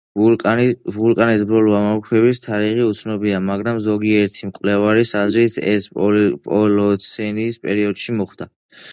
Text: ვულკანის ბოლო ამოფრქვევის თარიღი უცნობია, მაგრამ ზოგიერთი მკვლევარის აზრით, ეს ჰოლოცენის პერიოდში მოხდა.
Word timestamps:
ვულკანის 0.19 1.41
ბოლო 1.49 1.73
ამოფრქვევის 1.79 2.39
თარიღი 2.45 2.85
უცნობია, 2.93 3.41
მაგრამ 3.49 3.77
ზოგიერთი 3.87 4.49
მკვლევარის 4.51 5.11
აზრით, 5.19 5.59
ეს 5.73 5.85
ჰოლოცენის 5.99 7.59
პერიოდში 7.67 8.17
მოხდა. 8.23 8.49